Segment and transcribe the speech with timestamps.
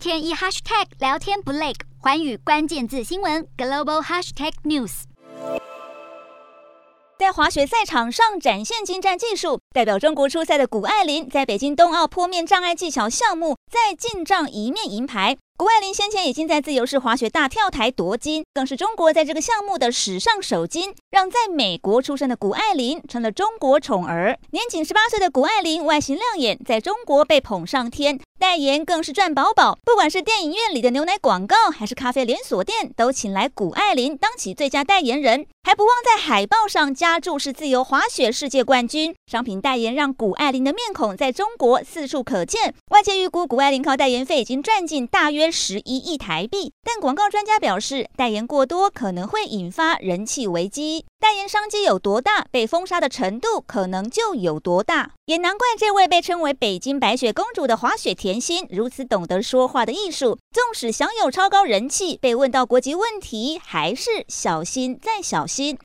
[0.00, 5.02] 天一 hashtag 聊天不累，寰宇关键字新闻 global hashtag news。
[7.18, 15.36] 在滑雪赛场上展现精湛技术，代表中国出赛的谷爱凌在北京冬奥坡面障碍技巧项目在进账一面银牌。
[15.58, 24.38] 谷爱凌先前已经在自由式滑雪大跳台夺金，更是中国在这个项目的史上首金，让在美国出生的谷爱凌成了中国宠儿。
[24.52, 28.18] 年仅十八岁的谷爱凌外形亮眼，在中国被捧上天。
[28.40, 39.14] 代言更是赚饱饱，不管是电影院里的牛奶广告，还是咖啡连锁店，都请来谷爱凌当起最佳代言人，还不忘在海报上加注是自由滑雪世界冠军。
[39.30, 42.74] 商品代言让谷爱凌的面孔在中国四处可见。
[42.90, 51.04] 外界预估谷爱凌靠代言费已经赚进大约十一亿台币，但广告专家表示，代言过多可能会引发人气危机。
[51.20, 55.12] 代言商机有多大，被封杀的程度可能就有多大。
[55.26, 65.76] 也难怪这位被称为“北京白雪公主”的滑雪甜心如此懂得说话的艺术，纵使享有超高人气，被问到国籍问题，还是小心再小心心。